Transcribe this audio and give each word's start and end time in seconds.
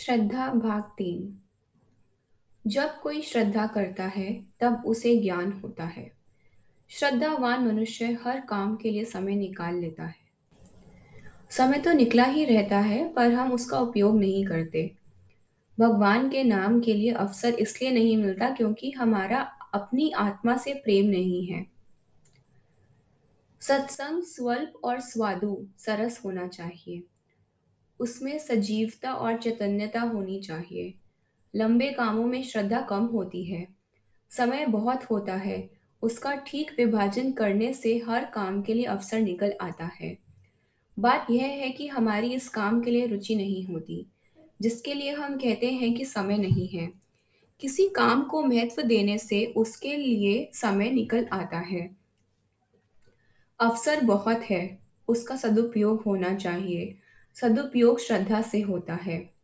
श्रद्धा 0.00 0.52
भाग 0.52 0.82
तीन। 0.82 1.38
जब 2.66 3.00
कोई 3.00 3.22
श्रद्धा 3.22 3.66
करता 3.66 4.04
है, 4.04 4.44
तब 4.60 4.82
उसे 4.86 5.16
ज्ञान 5.16 5.52
होता 5.52 5.84
है। 5.84 6.12
श्रद्धावान 6.88 7.66
मनुष्य 7.66 8.18
हर 8.24 8.40
काम 8.40 8.76
के 8.76 8.90
लिए 8.90 9.04
समय 9.04 9.34
निकाल 9.34 9.74
लेता 9.74 10.04
है। 10.04 10.14
समय 11.50 11.78
तो 11.78 11.92
निकला 11.92 12.24
ही 12.24 12.44
रहता 12.44 12.78
है, 12.78 13.12
पर 13.12 13.32
हम 13.32 13.52
उसका 13.52 13.78
उपयोग 13.78 14.18
नहीं 14.18 14.46
करते। 14.46 14.94
भगवान 15.80 16.30
के 16.30 16.44
नाम 16.44 16.80
के 16.80 16.94
लिए 16.94 17.12
अवसर 17.12 17.54
इसलिए 17.54 17.90
नहीं 17.90 18.16
मिलता 18.16 18.50
क्योंकि 18.50 18.90
हमारा 18.90 19.40
अपनी 19.74 20.10
आत्मा 20.10 20.56
से 20.56 20.74
प्रेम 20.74 21.06
नहीं 21.06 21.46
है। 21.46 21.66
सत्संग 23.60 24.22
स्वल्प 24.22 24.72
और 24.84 25.00
स्वादु, 25.00 25.66
सरस 25.78 26.22
होना 26.24 26.48
चाहिए। 26.48 27.02
उसमें 28.00 28.38
सजीवता 28.38 29.12
और 29.12 29.36
चैतन्यता 29.36 30.00
होनी 30.00 30.40
चाहिए। 30.40 30.94
लंबे 31.56 31.90
कामों 31.90 32.24
में 32.24 32.42
श्रद्धा 32.42 32.80
कम 32.80 33.04
होती 33.04 33.44
है। 33.44 33.68
समय 34.30 34.66
बहुत 34.66 35.04
होता 35.04 35.34
है। 35.34 35.70
उसका 36.02 36.34
ठीक 36.34 36.70
विभाजन 36.78 37.32
करने 37.32 37.72
से 37.74 37.98
हर 37.98 38.24
काम 38.24 38.62
के 38.62 38.74
लिए 38.74 38.84
अवसर 38.84 39.20
निकल 39.20 39.52
आता 39.60 39.90
है। 40.00 40.18
बात 40.98 41.26
यह 41.30 41.44
है 41.44 41.70
कि 41.70 41.86
हमारी 41.86 42.34
इस 42.34 42.48
काम 42.48 42.80
के 42.80 42.90
लिए 42.90 43.06
रुचि 43.06 43.34
नहीं 43.34 43.64
होती, 43.66 44.06
जिसके 44.62 44.94
लिए 44.94 45.12
हम 45.12 45.36
कहते 45.36 45.66
हैं 45.66 45.94
कि 45.94 46.04
समय 46.04 46.36
नहीं 46.36 46.68
है। 46.68 46.92
किसी 47.60 47.88
काम 47.88 48.22
को 48.22 48.42
महत्व 48.42 48.82
देने 48.82 49.18
से 49.18 49.46
उसके 49.46 49.96
लिए 49.96 50.50
समय 50.54 50.90
निकल 50.90 51.26
आता 51.32 51.58
है। 51.58 51.96
अवसर 53.60 54.00
बहुत 54.00 54.38
है। 54.38 54.78
उसका 55.08 55.36
सदुपयोग 55.36 56.02
होना 56.02 56.34
चाहिए। 56.34 56.98
सदुपयोग 57.40 58.00
श्रद्धा 58.00 58.42
से 58.42 58.60
होता 58.60 58.94
है। 58.94 59.34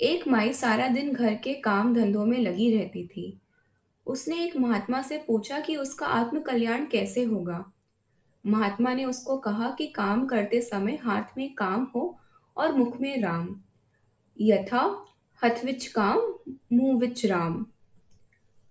एक 0.00 0.28
माई 0.28 0.52
सारा 0.52 0.88
दिन 0.88 1.12
घर 1.12 1.34
के 1.34 1.54
काम 1.54 1.94
धंधों 1.94 2.26
में 2.26 2.38
लगी 2.38 2.78
रहती 2.78 3.06
थी। 3.06 3.40
उसने 4.06 4.44
एक 4.44 4.56
महात्मा 4.56 5.02
से 5.02 5.18
पूछा 5.18 5.60
कि 5.60 5.76
उसका 5.76 6.06
आत्म 6.06 6.40
कल्याण 6.40 6.86
कैसे 6.86 7.24
होगा? 7.24 7.72
महात्मा 8.46 8.94
ने 8.94 9.04
उसको 9.04 9.36
कहा 9.36 9.70
कि 9.70 9.86
काम 9.86 10.26
करते 10.26 10.60
समय 10.60 10.98
हाथ 11.02 11.22
में 11.36 11.54
काम 11.54 11.88
हो 11.94 12.18
और 12.56 12.72
मुख 12.72 13.00
में 13.00 13.22
राम। 13.22 13.60
यथा 14.40 15.04
हथविच 15.44 15.86
काम, 15.86 16.34
मुँह 16.72 16.98
विच 16.98 17.26
राम। 17.26 17.66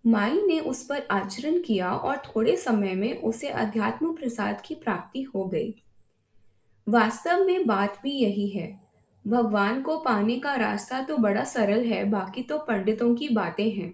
माई 0.08 0.42
ने 0.42 0.60
उस 0.60 0.86
पर 0.86 1.08
आचरण 1.12 1.62
किया 1.62 1.94
और 1.94 2.17
थोड़े 2.17 2.58
समय 2.58 2.94
में 2.94 3.22
उसे 3.22 3.48
अध्यात्म 3.48 4.16
प्रसाद 4.16 4.62
की 4.66 4.76
प्राप्ति 4.76 5.22
हो 5.22 5.45
गई। 5.45 5.76
वास्तव 6.88 7.45
में 7.45 7.67
बात 7.67 8.00
भी 8.03 8.12
यही 8.12 8.48
है। 8.48 8.81
भगवान 9.28 9.81
को 9.81 9.98
पाने 9.98 10.39
का 10.39 10.56
रास्ता 10.56 11.03
तो 11.03 11.17
बड़ा 11.17 11.44
सरल 11.44 11.86
है, 11.86 12.06
बाकी 12.06 12.44
तो 12.44 12.58
पंडितों 12.58 13.16
की 13.16 13.30
बातें 13.30 13.72
हैं। 13.72 13.94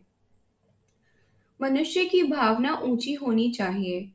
मनुष्य 1.62 2.06
की 2.06 2.24
भावना 2.24 2.74
ऊँची 2.74 3.14
होनी 3.14 3.52
चाहिए। 3.52 4.12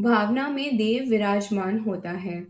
भावना 0.00 0.48
में 0.48 0.76
देव 0.76 1.10
विराजमान 1.10 1.78
होता 1.78 2.10
है। 2.10 2.46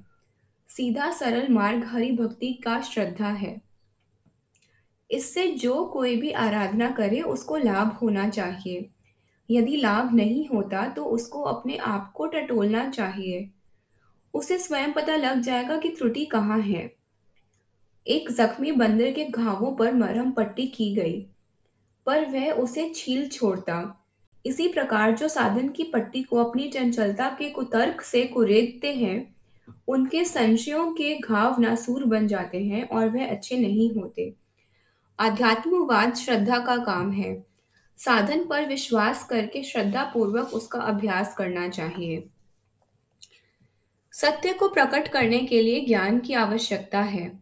सीधा 0.68 1.10
सरल 1.10 1.52
मार्ग 1.52 1.84
हरि 1.84 2.12
भक्ति 2.12 2.52
का 2.52 2.80
श्रद्धा 2.80 3.28
है। 3.28 3.60
इससे 5.10 5.46
जो 5.46 5.84
कोई 5.84 6.16
भी 6.16 6.30
आराधना 6.30 6.90
करे, 6.90 7.20
उसको 7.20 7.56
लाभ 7.56 7.88
होना 7.88 8.28
चाहिए। 8.28 8.90
यदि 9.50 9.76
लाभ 9.76 10.14
नहीं 10.14 10.46
होता 10.46 10.88
तो 10.88 11.04
उसको 11.04 11.42
अपने 11.42 11.76
आप 11.76 12.12
को 12.12 12.26
टटोलना 12.26 12.90
चाहिए। 12.90 13.50
उसे 14.36 14.58
स्वयं 14.58 14.92
पता 14.92 15.16
लग 15.16 15.40
जाएगा 15.40 15.76
कि 15.76 15.88
त्रुटि 15.88 16.24
कहाँ 16.24 16.58
है। 16.58 16.94
एक 18.06 18.30
जख्मी 18.30 18.72
बंदर 18.72 19.10
के 19.10 19.24
घावों 19.24 19.76
पर 19.76 19.94
मरहम 19.94 20.30
पट्टी 20.30 20.66
की 20.66 20.94
गई, 20.94 21.20
पर 22.06 22.24
वह 22.24 22.50
उसे 22.52 22.92
छील 22.94 23.28
छोड़ता। 23.28 24.06
इसी 24.46 24.68
प्रकार 24.68 25.12
जो 25.12 25.28
साधन 25.28 25.68
की 25.68 25.84
पट्टी 25.84 26.22
को 26.22 26.44
अपनी 26.44 26.68
चंचलता 26.68 27.28
के 27.28 27.50
कुतर्क 27.50 28.00
से 28.00 28.22
कुरेदते 28.24 28.94
हैं, 28.94 29.36
उनके 29.88 30.24
संशयों 30.24 30.92
के 30.92 31.18
घाव 31.18 31.60
नासूर 31.60 32.04
बन 32.04 32.26
जाते 32.26 32.64
हैं 32.64 32.88
और 32.88 33.08
वह 33.08 33.26
अच्छे 33.26 33.58
नहीं 33.58 33.94
होते। 33.94 34.34
आध्यात्मवाद 35.20 36.14
श्रद्धा 36.14 36.58
का 36.58 36.76
काम 36.76 37.10
है। 37.10 37.46
साधन 37.98 38.44
पर 38.44 38.66
विश्वास 38.66 39.24
करके 39.24 39.62
श्रद्धा 39.62 40.04
पूर्वक 40.14 40.48
उसका 40.48 40.80
अभ्यास 40.80 41.34
करना 41.38 41.68
चाहिए। 41.68 42.28
सत्य 44.20 44.52
को 44.52 44.68
प्रकट 44.68 45.08
करने 45.08 45.38
के 45.38 45.62
लिए 45.62 45.80
ज्ञान 45.80 46.20
की 46.20 46.32
आवश्यकता 46.32 47.00
है। 47.00 47.38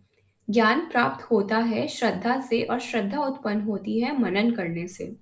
ज्ञान 0.50 0.80
प्राप्त 0.80 1.24
होता 1.24 1.58
है, 1.58 1.88
श्रद्धा 1.88 2.40
से 2.40 2.62
और 2.62 2.80
श्रद्धा 2.80 3.20
उत्पन्न 3.20 3.60
होती 3.60 4.00
है 4.00 4.20
मनन 4.20 4.50
करने 4.50 4.88
से। 4.88 5.16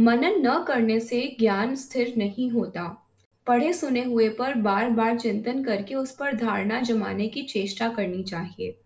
मनन 0.00 0.46
न 0.46 0.64
करने 0.64 1.00
से 1.00 1.36
ज्ञान 1.40 1.74
स्थिर 1.74 2.14
नहीं 2.16 2.50
होता। 2.50 3.08
पढ़े 3.46 3.72
सुने 3.72 4.04
हुए 4.04 4.28
पर 4.28 4.54
बार 4.54 4.90
बार 4.90 5.18
चिंतन 5.18 5.64
करके 5.64 5.94
उस 5.94 6.16
पर 6.16 6.36
धारणा 6.36 6.80
जमाने 6.80 7.28
की 7.28 7.42
चेष्टा 7.42 7.88
करनी 7.88 8.22
चाहिए। 8.22 8.78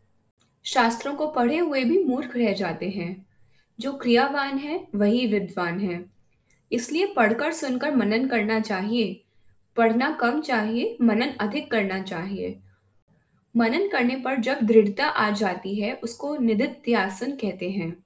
शास्त्रों 0.65 1.15
को 1.15 1.27
पढ़े 1.27 1.59
हुए 1.59 1.85
भी 1.85 2.05
मूर्ख 2.05 2.37
रह 2.37 2.53
जाते 2.53 2.91
हैं। 2.91 3.27
जो 3.81 3.93
क्रियावान 3.93 4.59
है, 4.59 4.89
वही 4.95 5.27
विद्वान 5.27 5.81
है। 5.81 6.05
इसलिए 6.73 7.07
पढ़कर 7.07 7.53
सुनकर 7.53 7.97
मनन 7.97 8.29
करना 8.29 8.61
चाहिए। 8.61 9.25
पढ़ना 9.77 10.11
कम 10.11 10.41
चाहिए, 10.41 10.97
मनन 11.01 11.29
अधिक 11.29 11.71
करना 11.71 12.03
चाहिए। 12.03 12.59
मनन 13.57 13.89
करने 13.89 14.17
पर 14.17 14.41
जब 14.41 14.59
दृढ़ता 14.63 15.07
आ 15.07 15.31
जाती 15.31 15.75
है, 15.75 15.95
उसको 15.95 16.37
निदित्यासन 16.37 17.33
कहते 17.33 17.71
हैं। 17.71 18.05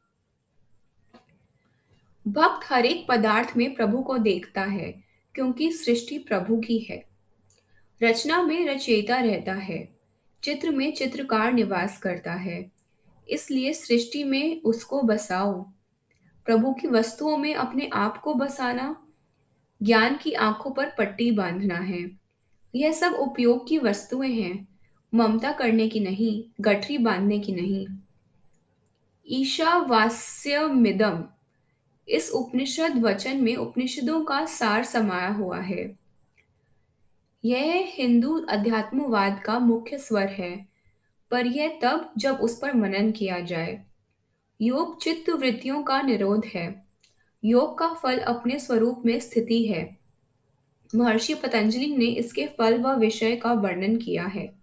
भक्त 2.29 2.73
हर 2.73 2.87
एक 2.87 3.07
पदार्थ 3.09 3.57
में 3.57 3.75
प्रभु 3.75 4.03
को 4.03 4.19
देखता 4.19 4.63
है, 4.63 5.03
क्योंकि 5.35 5.73
सृष्टि 5.73 6.19
प्रभु 6.19 6.57
की 6.57 6.79
है। 6.79 7.05
रचना 8.03 8.43
में 8.43 8.69
रचयिता 8.69 9.17
रहता 9.17 9.53
है, 9.53 9.97
चित्र 10.43 10.71
में 10.71 10.93
चित्रकार 10.93 11.53
निवास 11.53 11.99
करता 11.99 12.33
है, 12.33 12.73
इसलिए 13.29 13.73
सृष्टि 13.73 14.25
में 14.25 14.63
उसको 14.63 15.03
बसाओ। 15.03 15.63
प्रभु 16.47 16.73
की 16.73 16.89
वस्तुओं 16.89 17.37
में 17.37 17.55
अपने 17.55 17.91
आप 17.93 18.19
को 18.19 18.35
बसाना 18.35 19.06
ज्ञान 19.83 20.17
की 20.17 20.33
आँखों 20.33 20.71
पर 20.71 20.91
पट्टी 20.99 21.31
बांधना 21.31 21.75
है। 21.75 22.11
यह 22.75 22.93
सब 22.93 23.13
उपयोग 23.13 23.69
की 23.69 23.79
वस्तुएँ 23.79 24.33
हैं। 24.33 24.69
ममता 25.15 25.53
करने 25.53 25.89
की 25.89 26.01
नहीं, 26.01 26.55
गठरी 26.61 26.99
बांधने 26.99 27.39
की 27.39 27.53
नहीं। 27.53 27.87
मिदम 30.69 31.25
इस 32.09 32.31
उपनिषद 32.31 33.03
वचन 33.03 33.37
में 33.37 33.57
उपनिषदों 33.57 34.25
का 34.25 34.47
सार 34.47 34.85
समाया 34.85 35.29
हुआ 35.29 35.61
है। 35.61 35.99
यह 37.45 37.93
हिंदू 37.93 38.41
अध्यात्मवाद 38.41 39.43
का 39.45 39.59
मुख्य 39.59 39.99
स्वर 39.99 40.29
है, 40.29 40.69
पर 41.31 41.47
यह 41.47 41.79
तब 41.83 42.13
जब 42.19 42.35
उस 42.35 42.59
पर 42.59 42.75
मनन 42.75 43.13
किया 43.13 43.41
जाए। 43.41 43.85
योग 44.61 45.03
चित्त 45.03 45.31
वृत्तियों 45.31 45.83
का 45.83 46.03
निरोध 46.03 46.45
है। 46.55 46.86
योग 47.45 47.79
का 47.79 47.89
फल 47.89 48.19
अपने 48.19 48.59
स्वरूप 48.59 49.03
में 49.07 49.21
स्थिति 49.21 49.63
है। 49.67 49.99
महर्षि 50.95 51.35
पतंजलि 51.35 51.97
ने 51.97 52.05
इसके 52.05 52.47
फल 52.47 52.79
व 52.79 52.95
विषय 52.95 53.37
का 53.37 53.53
वर्णन 53.53 53.97
किया 53.97 54.25
है। 54.25 54.55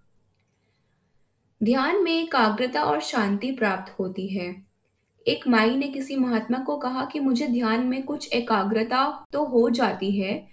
ध्यान 1.64 2.04
में 2.04 2.24
एकाग्रता 2.24 2.84
और 2.84 3.02
शांति 3.02 3.52
प्राप्त 3.52 4.00
होती 4.00 4.28
है। 4.28 4.66
एक 5.28 5.48
माई 5.48 5.76
ने 5.76 5.88
किसी 5.88 6.16
महात्मा 6.16 6.60
को 6.60 6.78
कहा 6.78 7.06
कि 7.06 7.20
मुझे 7.20 7.48
ध्यान 7.48 7.86
में 7.88 8.04
कुछ 8.04 8.34
एकाग्रता 8.34 9.26
तो 9.34 9.46
हो 9.46 9.70
जाती 9.70 10.12
है 10.12 10.48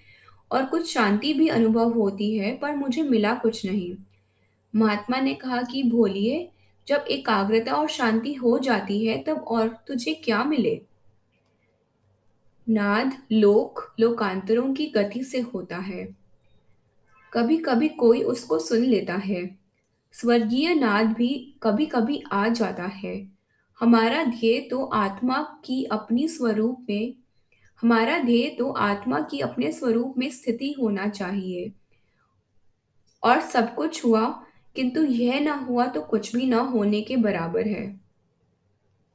और 0.50 0.64
कुछ 0.64 0.94
शांति 0.94 1.32
भी 1.34 1.48
अनुभव 1.48 1.92
होती 1.92 2.36
है, 2.38 2.56
पर 2.56 2.76
मुझे 2.76 3.02
मिला 3.02 3.34
कुछ 3.34 3.66
नहीं। 3.66 3.94
महात्मा 4.76 5.20
ने 5.20 5.34
कहा 5.34 5.62
कि 5.62 5.82
भोलिए 5.82 6.50
जब 6.86 7.04
एकाग्रता 7.10 7.72
और 7.72 7.88
शांति 7.88 8.34
हो 8.34 8.58
जाती 8.58 9.06
है, 9.06 9.22
तब 9.22 9.36
और 9.36 9.68
तुझे 9.68 10.14
क्या 10.14 10.44
मिले? 10.44 10.89
नाद 12.68 13.22
लोक 13.32 13.94
लोकांतरों 14.00 14.74
की 14.74 14.86
गति 14.86 15.24
से 15.24 15.40
होता 15.40 15.76
है। 15.76 16.16
कभी 17.32 17.56
कभी 17.56 17.88
कोई 17.88 18.22
उसको 18.22 18.58
सुन 18.58 18.78
लेता 18.78 19.14
है। 19.14 19.58
स्वर्गीय 20.12 20.74
नाद 20.74 21.06
भी 21.06 21.54
कभी 21.62 21.86
कभी 21.86 22.22
आ 22.32 22.48
जाता 22.48 22.82
है। 22.82 23.28
हमारा 23.80 24.24
ध्येय 24.24 24.60
तो 24.60 24.84
आत्मा 24.84 25.60
की 25.64 25.84
अपनी 25.84 26.28
स्वरूप 26.28 26.86
में, 26.90 27.14
हमारा 27.82 28.18
ध्येय 28.18 28.48
तो 28.48 28.70
आत्मा 28.70 29.20
की 29.20 29.40
अपने 29.40 29.72
स्वरूप 29.72 30.14
में 30.18 30.30
स्थिति 30.30 30.74
होना 30.82 31.08
चाहिए। 31.08 31.72
और 33.22 33.40
सब 33.40 33.74
कुछ 33.74 34.04
हुआ, 34.04 34.42
किंतु 34.76 35.02
यह 35.02 35.40
ना 35.40 35.54
हुआ 35.54 35.86
तो 35.86 36.00
कुछ 36.00 36.36
भी 36.36 36.46
ना 36.46 36.60
होने 36.60 37.00
के 37.00 37.16
बराबर 37.16 37.68
है। 37.68 37.99